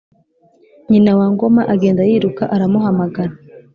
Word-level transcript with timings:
Nyina 0.89 1.11
wa 1.19 1.27
Ngoma 1.33 1.61
agenda 1.73 2.01
yiruka 2.09 2.43
aramuhamagara, 2.55 3.33